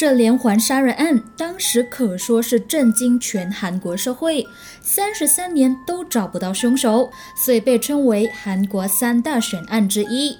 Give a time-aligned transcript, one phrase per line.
[0.00, 4.46] 这连环杀人案当时可说是震惊全韩国社会，
[4.80, 10.38] 三十三年都找不到凶手，所以被称为韩国三大悬案之一。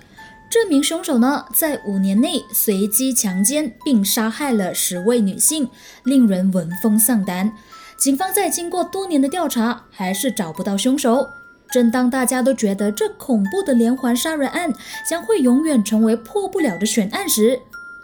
[0.49, 5.69] 这名凶手呢，在五年内随机强奸并杀害了十位女性，
[6.05, 7.53] 令人闻风丧胆。
[7.99, 11.29] 警方在经过多年的调查，还是找不到凶手。
[11.71, 14.73] 正当大家都觉得这恐怖的连环杀人案
[15.09, 17.61] 将会永远成为破不了的悬案时，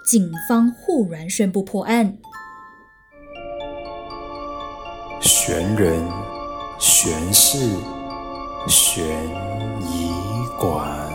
[0.07, 2.17] 警方忽然宣布破案。
[5.21, 6.01] 悬人、
[6.79, 7.59] 悬事、
[8.69, 9.05] 悬
[9.83, 10.13] 疑
[10.61, 11.13] 馆。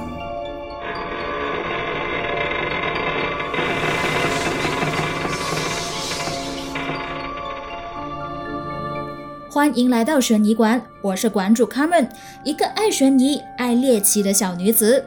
[9.50, 12.10] 欢迎来到悬疑馆，我是馆主 Carmen，
[12.44, 15.06] 一个爱悬疑、爱猎奇的小女子。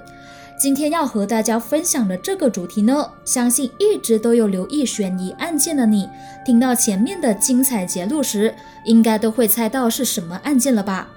[0.57, 6.09] 今天要和大家分享的这个主题呢，相信一直都有留意悬疑案件的你，
[6.45, 11.09] 听到前面的精彩节录时，应该都会猜到是什么案件了吧？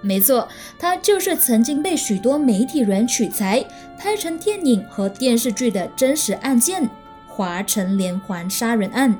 [0.00, 0.48] 没错，
[0.78, 3.62] 它就是曾经被许多媒体人取材
[3.98, 6.88] 拍成电影和电视剧的真实案件——
[7.28, 9.14] 华城连环杀人案。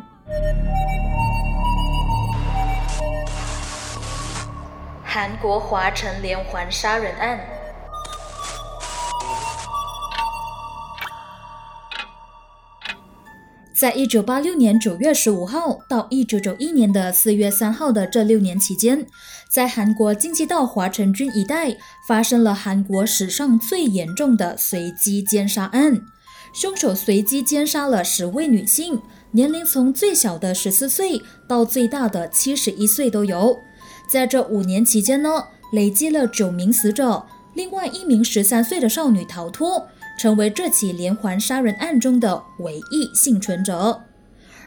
[5.04, 7.38] 韩国华城连环杀人案，
[13.78, 19.06] 在一九八六年九月十五号到一九九一年的四月三号的这六年期间，
[19.50, 21.76] 在韩国京畿道华城郡一带
[22.08, 26.00] 发生了韩国史上最严重的随机奸杀案。
[26.54, 28.98] 凶手随机奸杀了十位女性，
[29.32, 33.58] 年龄从最小的十四岁到最大的七十一岁都有。
[34.10, 35.28] 在这五年期间呢，
[35.72, 44.02] 累积了九名死者，另外一名十三岁的少女逃脱，成为这起连环杀人案中的唯一幸存者。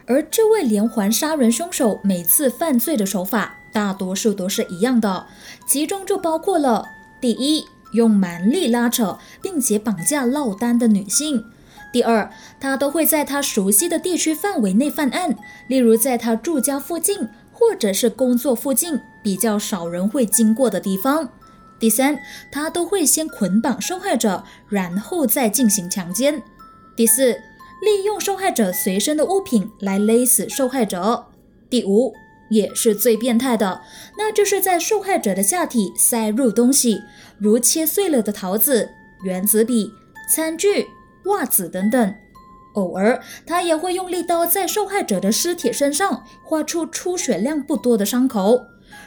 [0.06, 5.28] 而这位连环杀人凶手每次犯罪的手法，大多数都是一样的，
[5.67, 6.85] 其中就包括了：
[7.22, 11.44] 第一，用蛮力拉扯并且绑架落单的女性；
[11.91, 15.35] 第二，他都会在他熟悉的地区范围内犯案，
[15.68, 17.29] 例如在他住家附近。
[17.51, 21.28] 或者是工作附近比较少人会经过的地方。
[21.79, 22.19] 第三，
[22.51, 26.41] 他都会先捆绑受害者，然后再进行强奸。
[26.95, 27.31] 第四，
[27.81, 31.28] 利用受害者随身的物品来勒死受害者。
[31.69, 32.13] 第五，
[32.50, 33.81] 也是最变态的，
[34.18, 37.01] 那就是在受害者的下体塞入东西，
[37.38, 38.89] 如切碎了的桃子、
[39.23, 39.94] 圆子笔、
[40.29, 40.88] 餐具、
[41.25, 42.13] 袜子等等。
[42.73, 48.62] 偶尔，他也会用利刀在受害者的尸体身上划出出血量不多的伤口，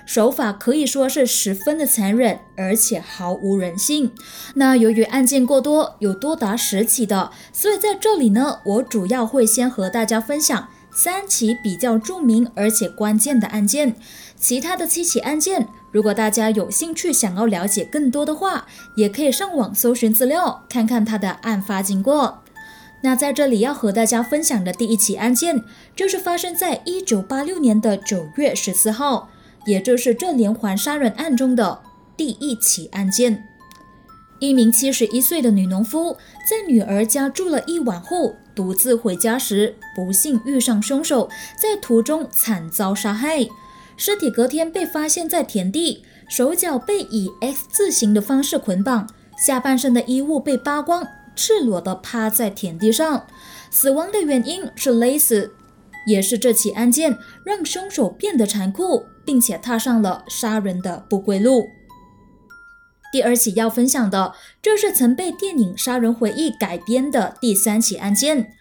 [0.04, 4.12] 手法可以说是十分的残忍，而且毫无人性。
[4.54, 13.96] 那由于案件过多，有多达十起的，所以在这里呢，我主要会先和大家分享三起比较著名而且关键的案件。
[14.36, 18.66] 其他的七起案件，如果大家有兴趣想要了解更多的话，
[18.96, 22.40] 也可以上网搜寻资料，看看他的案发经过。
[23.04, 25.62] 那在这里要和大家分享的第一起案件，
[25.94, 29.28] 就是发生在一九八六年的九月十四号，
[29.64, 31.80] 也就是这连环杀人案中的
[32.16, 33.44] 第一起案件。
[34.38, 36.16] 一名七十一岁的女农夫
[36.48, 43.46] 在女儿家住了一晚后，独自回家时，不幸遇上凶手，在途中惨遭杀害，
[43.96, 49.08] 尸体隔天被发现在田地，手脚被以 X 字形的方式捆绑，
[49.38, 51.06] 下半身的衣物被扒光。
[51.34, 53.26] 赤裸地趴在田地上，
[53.70, 55.54] 死亡的原因是勒死，
[56.06, 61.68] 也是这起案件让凶手变得残酷，并且踏上了杀人的不归路。
[63.12, 68.52] 第二起要分享的，就是曾被电影《杀人回忆》改编的第三起案件，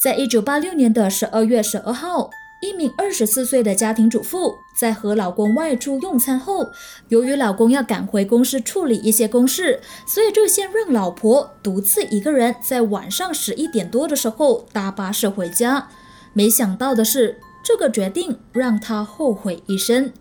[0.00, 2.30] 在一九八六年的十二月十二号。
[2.62, 6.70] 一名二十四岁的家庭主妇在和老公外出用餐后，
[7.08, 15.88] 由于老公要赶回公司处理一些公事，所以就先让老婆独自一个人在晚上十一点多的时候搭巴士回家。
[16.32, 20.12] 没想到的是，这个决定让他后悔一生。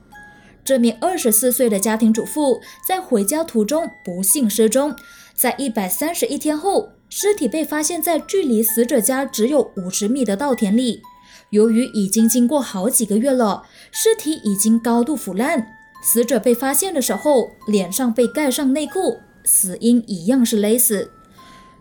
[0.63, 4.95] 这名二十四岁的家庭主妇在回家途中不幸失踪，
[5.33, 11.01] 在一百三十一天后，尸体被发现在距离死者家只有五十米的稻田里。
[11.49, 15.65] 由于已经经过好几个月了，尸体已经高度腐烂。
[16.03, 21.11] 死者被发现的时候，脸上被盖上内裤，死因一样是勒死。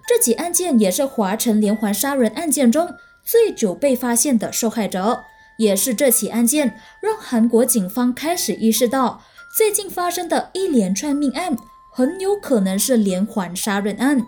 [0.08, 2.88] 这起案件也是华城连环杀人案件中
[3.30, 5.25] 最久被发现的受害者，
[5.58, 9.22] 也是这起案件让韩国警方开始意识到，
[9.56, 11.56] 最近发生的一连串命案
[11.92, 14.25] 很有可能是连环杀人案。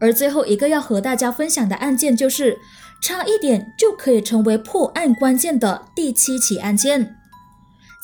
[0.00, 2.58] 而最后一个要和大家分享的案件就是。
[3.02, 7.16] 差一点就可以成为破案关键的第七起案件。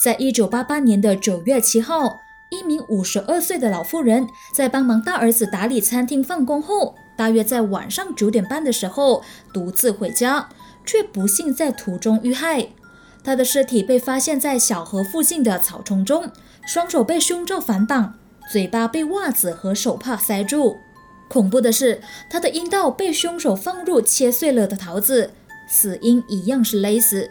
[0.03, 2.17] 在一九八八年的九月七号，
[2.51, 10.49] 一名五十二岁的老妇人在帮忙大儿子打理餐厅放工后，大约在晚上九点半的时候独自回家，
[10.85, 12.69] 却不幸在途中遇害。
[13.25, 16.31] 他的尸体被发现在小河附近的草丛中，
[16.65, 18.15] 双手被胸罩反绑，
[18.53, 20.77] 嘴巴被袜子和手帕塞住。
[21.29, 25.33] 恐怖的是，他的阴道被凶手放入切碎了的桃子，
[25.69, 27.31] 死因一样是勒死。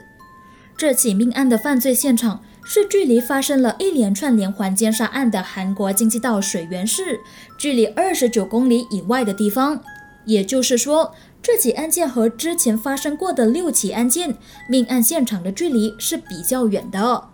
[0.76, 7.20] 这起命案的犯罪现场是距离发生了一连串连环奸杀案的韩国京畿道水源市
[7.58, 9.80] 距离二十九公里以外的地方。
[10.26, 11.14] 也就是说，
[11.44, 14.36] 这起案件和之前发生过的六起案件
[14.68, 17.26] 命案现场的距离是比较远的。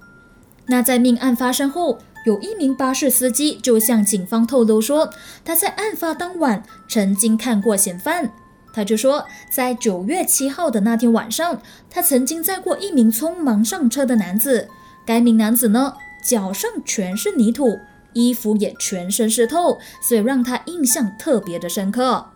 [0.65, 5.09] 那在命案发生后，有一名巴士司机就向警方透露说，
[5.45, 8.33] 他在案发当晚曾经看过嫌犯。
[8.73, 14.67] 他就说，在九月七号的那天晚上，他曾经载过一名匆忙上车的男子。
[15.11, 15.93] 该名男子呢，
[16.23, 17.77] 脚上全是泥土，
[18.13, 22.30] 衣服也全身湿透，所以让他印象特别的深刻。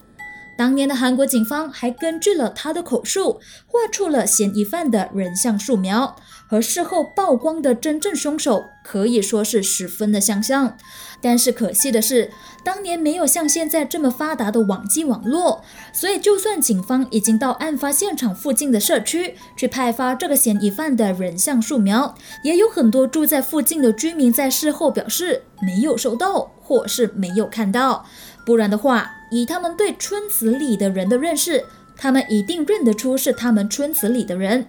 [0.58, 6.16] 当年的韩国警方还根据了他的口述，画出了嫌疑犯的人像素描，
[6.48, 10.78] 和事后曝光的真正凶手可以说是十分的相像。
[11.22, 12.32] 但是可惜的是，
[12.64, 28.06] 当年没有像现在这么发达的网际网络，所以就算警方已经到案发现场附近的社区去派发这个嫌疑犯的人像素描，也有很多住在附近的居民在事后表示没有收到，或是没有看到。
[28.46, 31.66] 不然的话，以他们对村子里的人的认识，
[31.98, 34.68] 他们一定认得出是他们村子里的人。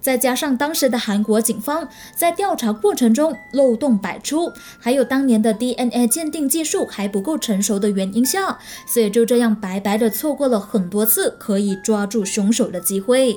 [0.00, 13.36] 再加上当时的韩国警方在调查过程中漏洞百出，还有当年的 DNA 鉴定技术还不够成熟的原因下，所以就这样白白的错过了很多次可以抓住凶手的机会。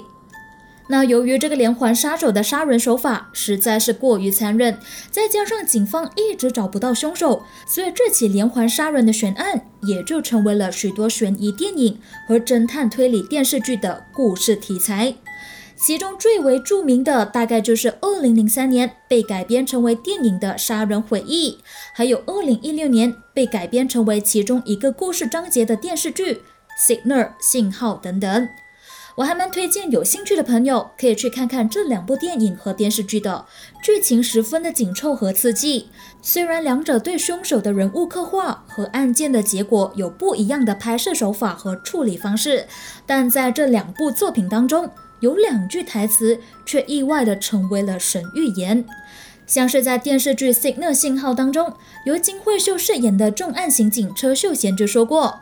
[0.91, 4.77] 那由于这个连环杀手的杀人手法实在是过于残忍，
[5.09, 11.97] 再加上警方一直找不到凶手，所以这起连环杀人的悬案也就成为了许多悬疑电影
[12.27, 15.13] 和侦探推理电视剧的故事题材。
[15.77, 21.51] 其中最为著名的大概就是2003年被改编成为电影的《杀人回忆》，
[21.93, 26.33] 还有2016年被改编成为其中一个故事章节的电视剧
[26.77, 28.49] 《Signal》信号等等。
[29.15, 33.45] 我还蛮推荐有兴趣的朋友可以去看看这两部电影和电视剧的，
[33.83, 35.89] 剧情十分的紧凑和刺激。
[36.21, 42.65] 虽然两者对凶手的人物刻画和案件的结果有不一样的拍摄手法和处理方式，
[43.05, 48.85] 但在这两部作品当中，有两句台词却意外的成为了神预言。
[49.45, 51.73] 像是在电视剧《Signal 信号》当中，
[52.05, 55.41] 由金惠秀饰演的重案刑警车秀贤就说过：“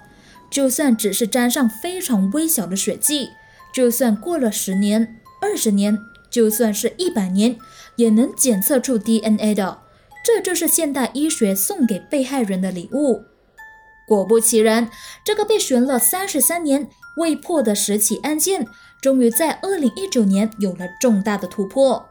[0.49, 3.29] 就算只是沾上非常微小的血迹。”
[3.73, 5.97] 就算过了十年、二十年，
[6.29, 7.57] 就算是一百年，
[7.95, 9.79] 也能检测出 DNA 的。
[10.25, 13.23] 这就是现代医学送给被害人的礼物。
[14.07, 14.89] 果不其然，
[15.23, 18.65] 这个被悬了三十三年未破的十起案件，
[19.01, 22.05] 终于在二零一九年有了重大的突破。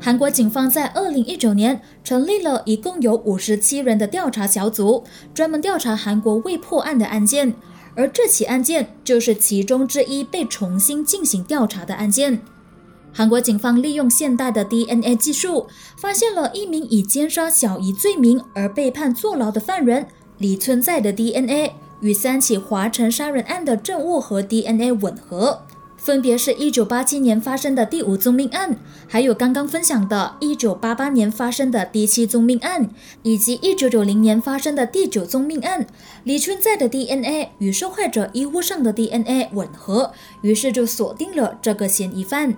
[0.00, 5.04] 韩国警方在二零一九年成立了一共有五十七人的调查小组，
[5.34, 7.54] 专门调查韩国未破案的案件。
[7.94, 12.40] 而这起案件就是其中之一被重新进行调查的案件。
[13.12, 15.66] 韩国警方利用现代的 DNA 技术，
[15.98, 20.06] 发现了一名以奸杀小姨罪名而被判坐牢的犯人
[20.38, 25.62] 李存在的 DNA 与三起华城杀人案的证物和 DNA 吻合。
[26.02, 32.90] 分别是一九八七年发生的第五宗命案，还有刚刚分享的一九八八年发生的第七宗命案，
[33.22, 35.86] 以及一九九零年发生的第九宗命案。
[36.24, 42.56] 李春在的 DNA 与受害者衣物上的 DNA 吻合，于是就锁定了这个嫌疑犯。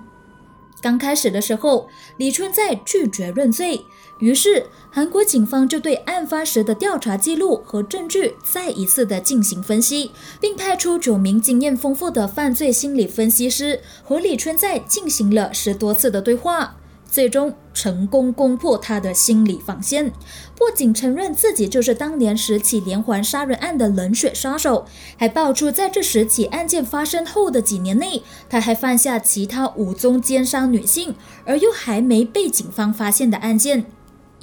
[0.80, 3.84] 刚开始的时候，李春在拒绝认罪。
[4.24, 16.76] 于是，韩国警方就对案发时的调查记录和证据再一次的进行分析，并派出九名经验丰富的犯罪心理分析师和李春在进行了十多次的对话，
[17.06, 20.10] 最终成功攻破他的心理防线。
[20.56, 24.86] 不仅承认自己就是当年十起连环杀人案的冷血杀手，
[25.18, 31.14] 还爆出在这十起案件发生后的几年内，他还犯下其他五宗奸杀女性
[31.44, 33.84] 而又还没被警方发现的案件。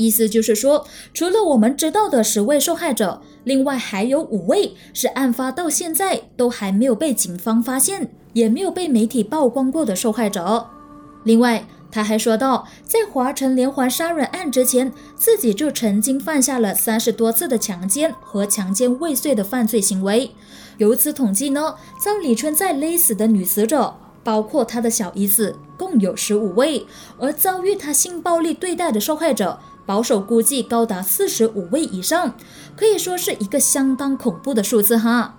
[0.02, 10.68] 意思就是说，除了我们知道的十位受害者，另外还有五位是案发到现在都还没有被警方发现，也没有被媒体曝光过的受害者。
[11.24, 20.32] 另外，他还说到，在华城连环杀人案之前，自己就曾经犯下了三十多次的强奸和强奸未遂的犯罪行为。
[20.78, 23.94] 由此统计呢，遭李春在勒死的女死者，
[24.24, 26.86] 包括他的小姨子，共有十五位；
[27.20, 32.36] 而遭遇他性暴力对待的受害者，保守估计高达四十五位以上，
[32.76, 35.38] 可以说是一个相当恐怖的数字哈。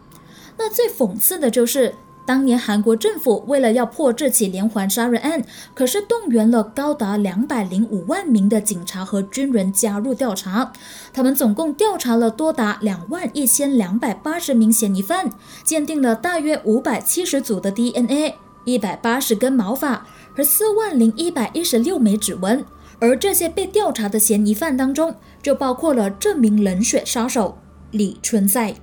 [0.59, 1.95] 那最讽刺的就是。
[2.25, 5.43] 当年韩国政府为了要破这起连环杀人案，
[5.75, 10.73] 可是动员了高达两百零五万名的警察和军人加入调查。
[11.13, 15.33] 他们总共调查了多达两万一千两百八十名嫌疑犯，
[15.65, 20.07] 鉴定了大约五百七十组的 DNA、一百八十根毛发
[20.37, 22.65] 和四万零一百一十六枚指纹。
[23.03, 27.59] 而这些被调查的嫌疑犯当中，就包括了这名冷血杀手
[27.91, 28.77] 李春在。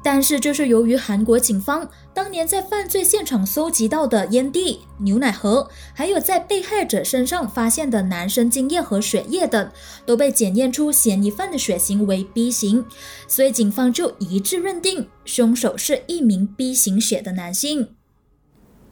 [0.00, 9.72] 但是，就是由于韩国警方当年在犯罪现场搜集到的烟蒂、牛奶盒，还有在被害者身上发现的男生精液和血液等，
[10.06, 12.86] 都被检验出嫌疑犯的血型为 B 型，
[13.26, 17.88] 所以警方就一致认定凶手是一名 B 型血的男性。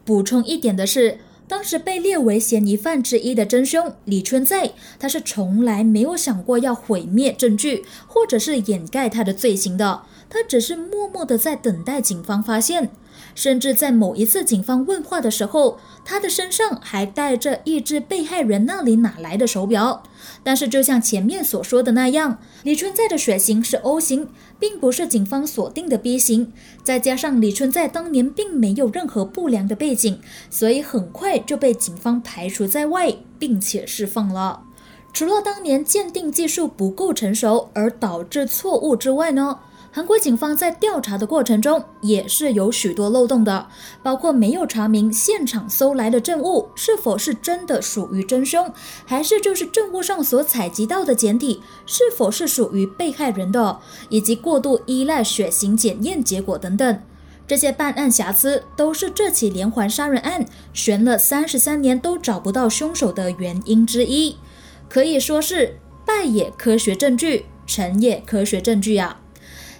[0.04, 1.20] 补充一点的是。
[1.48, 10.02] 当时被列为嫌疑犯之一的真凶李春在，他是从来没有想过要毁灭证据，或者是掩盖他的罪行的。
[10.30, 12.90] 他只是默默的在等待警方发现。
[13.38, 20.02] 甚至在某一次警方问话的时候，他的身上还带着一只被害人那里哪来的手表。
[20.42, 24.28] 但是，就像前面所说的那样，李春在的血型是 O 型，
[24.58, 26.52] 并不是警方锁定的 B 型。
[26.82, 34.64] 再加上李春在当年并没有任何不良的背景，所以很快就被警方排除在外，并且释放了。
[35.12, 39.60] 除了当年鉴定技术不够成熟而导致错误之外呢？
[39.98, 43.66] 韩国警方在调查的过程中也是有许多漏洞的，
[44.00, 48.72] 包括没有查明现场搜来的证物是否是真的属于真凶，
[49.04, 57.02] 还是就是证物上所采集到的检体是否是属于被害人的，以及过度依赖血型检验结果等等。
[57.48, 64.36] 这些办案瑕疵都是这起连环杀人案悬了三十三年都找不到凶手的原因之一，
[64.88, 69.22] 可以说是败也科学证据，成也科学证据啊。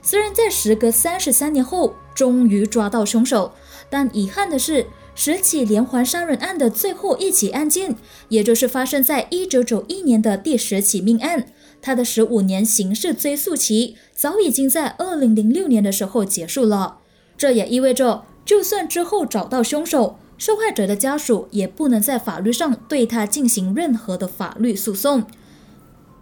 [0.02, 3.52] 虽然在时隔三十三年后终于抓到凶手，
[3.90, 7.96] 但遗憾的是，十起连环杀人案的最后一起案件，
[8.28, 11.46] 也就是发生在一九九一年的第十起命案，
[11.82, 16.98] 它的十五年刑事追诉期早已经在二零零六年的时候结束了。
[17.36, 25.24] 这也意味着，就算之后找到凶手，受害者的家属也不能在法律上对他进行任何的法律诉讼。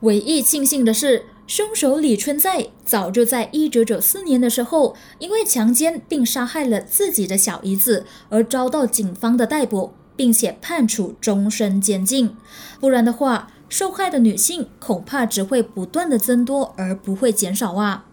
[0.01, 1.27] 唯一庆幸的是。
[1.47, 12.37] 凶手李春在早就在一九九四年的时候，因为强奸并杀害了自己的小姨子而遭到警方的逮捕，并且判处终身监禁。
[12.81, 18.07] 不然的话，受害的女性恐怕只会不断的增多，而不会减少啊。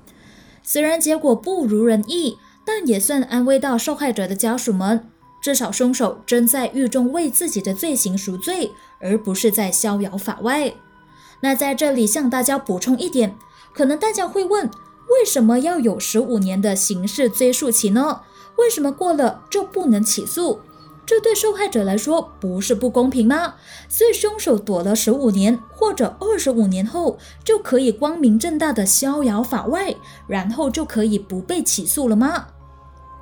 [0.62, 5.10] 虽然结果不如人意，但也算安慰到受害者的家属们，
[5.42, 8.70] 至少凶手真在狱中为自己的罪行赎罪，
[9.02, 10.72] 而不是在逍遥法外。
[11.44, 13.38] 那在这里向大家补充一点，
[13.74, 14.72] 可能大家会问，
[15.10, 18.22] 为什么要有十五年的刑事追诉期呢？
[18.56, 20.62] 为什么过了就不能起诉？
[21.06, 23.56] 这对受害者来说不是不公平吗？
[23.90, 29.94] 所以凶手躲了十五年或者二十五年后，就可以光明正大的逍遥法外，
[30.28, 32.48] 然后就可以不被起诉了吗？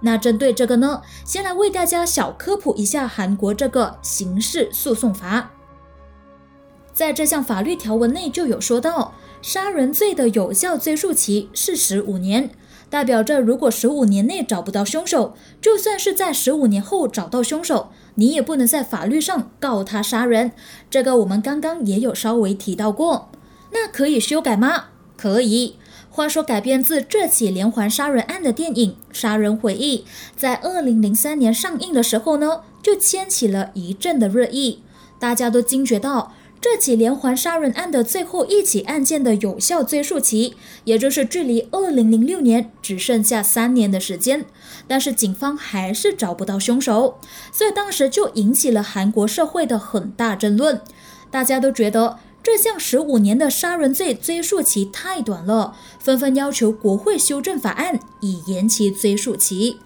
[0.02, 5.50] 那针对这个呢，先来为大家小科普一下韩国这个刑事诉讼法。
[7.02, 12.52] 在这项法律条文内就有说到，杀人罪的有效追诉期是十五年，
[12.92, 20.52] 代表着如果十五年内找不到凶手，就算是在十五年后找到凶手，你也不能在法律上告他杀人。
[20.92, 23.32] 这个我们刚刚也有稍微提到过。
[23.72, 24.90] 那可以修改吗？
[25.18, 25.78] 可以。
[26.12, 29.98] 话说，改编自这起连环杀人案的电影《杀人回忆》
[30.36, 34.84] 在二零零三年上映的时候呢，就掀起了一阵的热议，
[35.18, 36.34] 大家都惊觉到。
[36.62, 40.54] 这起连环杀人案的最后一起案件的有效追诉期，
[40.84, 44.46] 也就是距离二零零六年只剩下三年的时间，
[44.88, 47.18] 但是警方还是找不到凶手，
[47.52, 50.80] 所以当时就引起了韩国社会的很大争论。
[51.32, 59.78] 大家都觉得这项十五年的杀人罪追诉期太短了，纷纷要求国会修正法案以延期追诉期。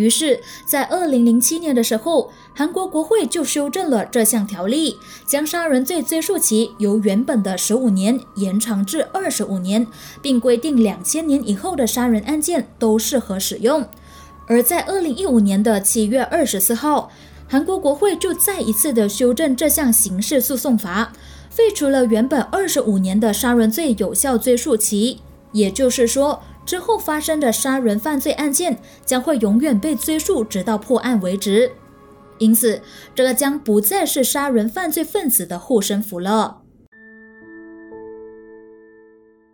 [0.00, 9.86] 于是，在二零零七年的时候，韩国国会就修正了这项条例，将杀人罪追诉期由原本的十五年延长至二十五年，
[10.22, 13.86] 并规定两千年以后的杀人案件都适合使用。
[14.46, 17.10] 而在二零一五年的七月二十四号，
[17.46, 21.12] 韩国国会就再一次的修正这项刑事诉讼法，
[21.50, 25.20] 废除了原本二十五年的杀人罪有效追诉期，
[25.52, 26.42] 也就是说。
[26.70, 31.72] 之后发生的杀人犯罪案件将会永远被追溯，直到破案为止。
[32.38, 32.80] 因此，
[33.12, 36.62] 这个将不再是杀人犯罪分子的护身符了。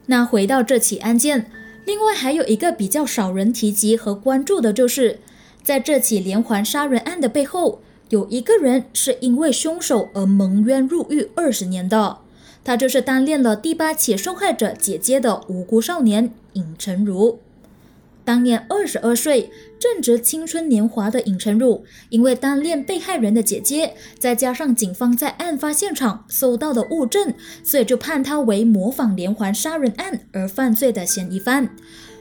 [0.05, 1.51] 那回到这起案件，
[1.87, 5.21] 另外还有一个比较少人提及和关注的，就是
[5.63, 7.81] 在这起连环杀人案的背后，
[8.11, 12.19] 有一个人是因为凶手而蒙冤入狱二十年的，
[12.67, 17.39] 他就是单恋了第八起受害者姐姐的无辜少年尹成儒。
[18.25, 27.33] 当年二十二岁，正值青春年华的尹成儒，因为单恋被害人的姐姐，再加上警方在案发现场搜到的物证，
[27.63, 31.71] 所以就判他为模仿连环杀人案而犯罪的嫌疑犯。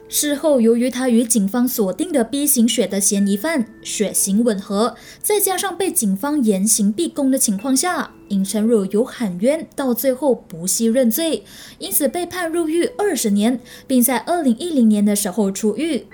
[0.08, 11.42] 事后，由于他与警方锁定的 B 型血的嫌疑犯血型吻合，再加上被警方严刑逼供的情况下，尹成儒有喊冤，到最后不惜认罪，
[11.78, 13.58] 因此被判入狱二十年，
[13.88, 16.06] 并在二零一零年的时候出狱。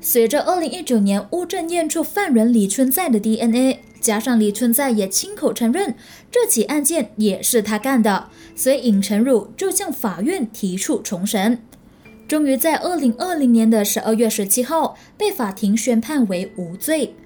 [0.00, 5.94] 随着二零一九年物证验出犯人李春在的 DNA，加上李春在也亲口承认
[6.30, 11.58] 这起案件也是他干的，所以尹成儒就向法院提出重审。
[12.30, 17.16] 终于在二零二零年的十二月十七号被法庭宣判为无罪。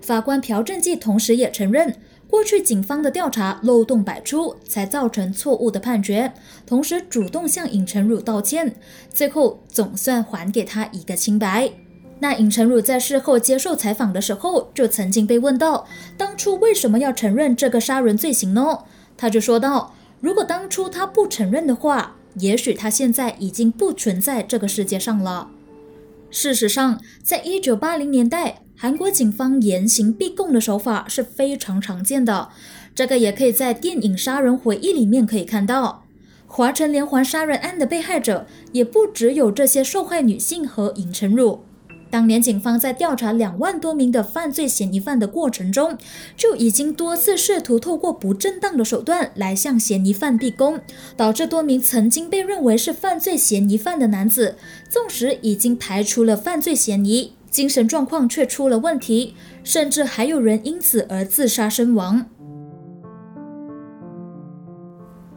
[0.00, 1.96] 法官朴正纪同时也承认，
[2.28, 6.32] 过去警方的调查漏洞百出，才造成错误的判决。
[6.64, 8.76] 同时主动向尹成儒道歉，
[9.12, 11.68] 最后总算还给他一个清白。
[12.20, 18.78] 那尹成儒在事后接受采访的时候，就曾经被问到，当初为什么要承认这个杀人罪行呢？
[19.16, 19.92] 他就说道
[20.22, 25.50] ：“如果当初他不承认的话。”也许他现在已经不存在这个世界上了。
[26.30, 32.48] 事实上，在一九八零年代，韩国警方严刑逼供的手法是非常常见的。
[32.94, 36.04] 这个也可以在电影《杀人回忆》里面可以看到。
[36.46, 41.64] 华城连环杀人案的被害者也不只有这些受害女性和尹成儒。
[42.12, 45.96] 当年警方在调查两万多名的犯罪嫌疑犯的过程中，
[46.36, 50.78] 就已经多次试图透过不正当的手段来向嫌疑犯逼供，
[51.16, 54.56] 导致多名曾经被认为是犯罪嫌疑犯的男子，
[54.90, 59.34] 纵使已经排除了犯罪嫌疑，精神状况却出了问题，
[59.64, 62.26] 甚至还有人因此而自杀身亡。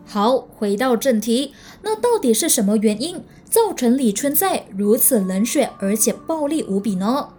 [0.06, 7.30] 好，回到正题，那到底是什么原因造成李春在如此冷血而且暴力无比呢？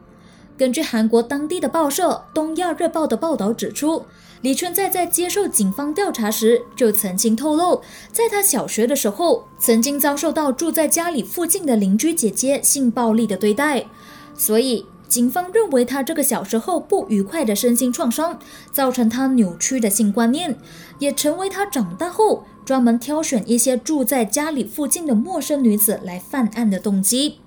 [0.58, 4.04] 根据韩国当地的报社《东亚日报》的报道指出，
[4.40, 13.86] 李春在在接受警方调查时就曾经透露，在他小学的时候，曾经遭受到住在家里附近的邻居姐姐性暴力的对待，
[14.34, 18.38] 所以警方认为他这个小时候不愉快的身心创伤，
[18.72, 20.58] 造成他扭曲的性观念，
[20.98, 22.44] 也成为他长大后。
[22.66, 27.38] 专门挑选一些住在家里附近的陌生女子来犯案的动机。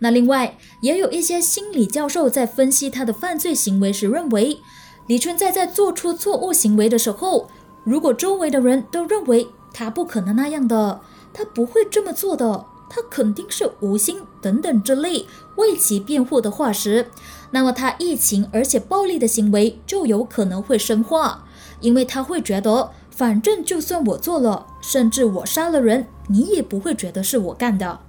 [0.00, 4.58] 那另外也有一些心理教授在分析他的犯罪行为时认为，
[5.06, 7.48] 李春在在做出错误行为的时候，
[7.84, 11.00] 如果周围的人都认为他不可能那样的，
[11.32, 17.06] 他不会这么做的，他肯定是无心等等之类为其辩护的话时，
[17.52, 21.46] 那么他疫情而且暴力的行为就有可能会深化，
[21.80, 22.90] 因为他会觉得。
[23.20, 28.00] 反正就算我做了，甚至我杀了人，你也不会觉得是我干的。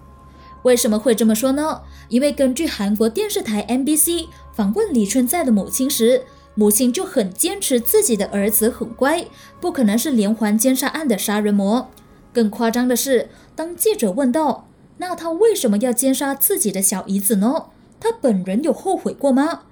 [0.64, 1.82] 为什么会这么说呢？
[2.08, 6.24] 因为根据韩国电视台 MBC 访问李春在的母亲时，
[6.56, 9.26] 母亲就很坚持自己的儿子很乖，
[9.60, 11.90] 不可能是连环奸杀案的杀人魔。
[12.32, 14.70] 更夸张的是，当记者问到
[15.00, 17.66] 那他为什么要奸杀自己的小姨子呢？
[18.00, 19.64] 他本人有后悔过吗？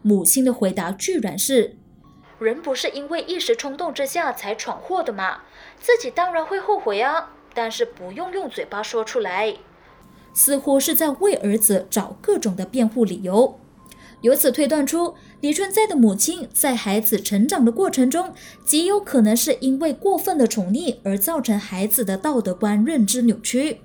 [0.00, 1.76] 母亲的回答居然是。
[2.38, 5.38] 人不是因为一时冲动之下才闯祸的吗？
[5.80, 9.56] 自己当然会后悔啊，但是不用用嘴巴说出来，
[10.34, 13.58] 似乎是在为儿子找各种的辩护理由。
[14.20, 23.80] 由此推断出，李春在的母亲在孩子成长的过程中，极有可能是因为过分的宠溺而造成孩子的道德观认知扭曲。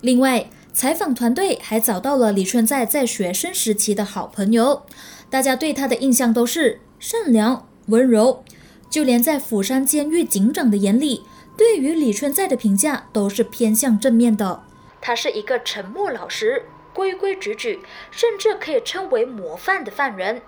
[0.00, 4.84] 另外，采访团队还找到了李春在在学生时期的好朋友，
[5.28, 7.68] 大家对他的印象都是善良。
[7.86, 8.42] 温柔，
[8.90, 11.22] 就连在釜山监狱警长的眼里，
[11.56, 14.62] 对于李春在的评价都是偏向正面的。
[15.00, 20.42] 他是一个沉默老实、规规矩矩，甚至可以称为模范的犯人。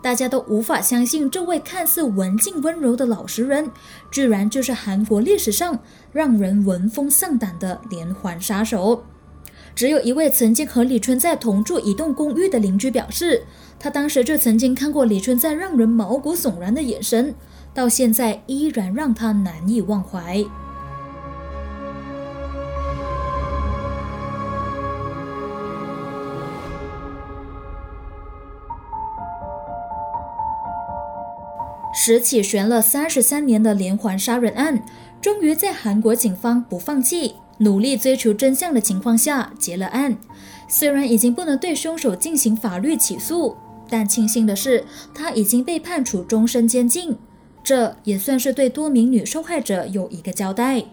[0.00, 3.70] 大家都无法相信，这位看似文静温柔的老实人，
[4.10, 5.78] 居然就是韩国历史上
[6.12, 9.04] 让人闻风丧胆的连环杀手。
[9.74, 13.44] 只有一位曾经和李春在同住一栋公寓的邻居表示。
[13.78, 17.34] 他当时就曾经看过李春在让人毛骨悚然的眼神，
[17.72, 20.44] 到现在依然让他难以忘怀。
[31.98, 34.84] 十起悬了三十三年的连环杀人案，
[35.20, 40.16] 终于在韩国警方不放弃、努力追求真相的情况下结了案。
[40.68, 43.56] 虽然已经不能对凶手进行法律起诉，
[43.88, 47.16] 但庆幸的是，他已经被判处终身监禁，
[47.62, 50.84] 这也算是对多名女受害者有一个交代。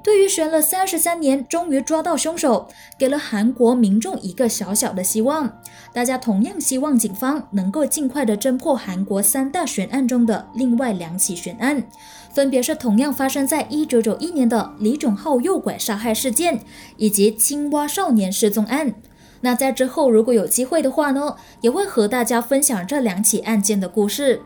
[0.00, 5.60] 对于悬了三十三年，终于抓到凶手，给了韩国民众一个小小的希望。
[5.92, 11.82] 大家同样希望警方能够尽快的侦破韩国三大悬案中的另外两起悬案，
[12.32, 16.60] 分别是同样发生在一九九一年的李种浩诱拐杀害事件，
[16.96, 18.94] 以及青蛙少年失踪案。
[19.40, 24.42] 那在之后如果有机会的话呢，也会和大家分享这两起案件的故事。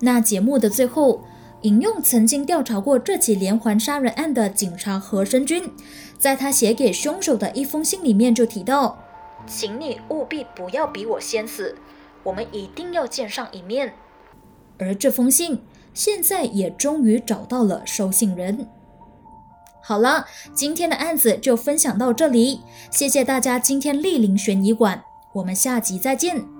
[0.00, 1.22] 那节目的最后。
[1.62, 5.68] 引用曾经调查过这起连环杀人案的警察何生军，
[6.16, 9.02] 在他写给凶手的一封信里面就提到
[9.48, 11.74] ：“请你务必不要比我先死，
[12.22, 13.94] 我们一定要见上一面。”
[14.78, 15.60] 而这封信
[15.92, 18.68] 现在也终于找到了收信人。
[19.86, 26.55] 好了，今天的案子就分享到这里，谢谢大家今天莅临悬疑馆，我们下集再见。